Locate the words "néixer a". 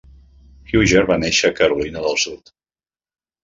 1.25-1.57